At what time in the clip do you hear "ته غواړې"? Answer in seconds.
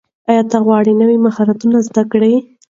0.51-0.93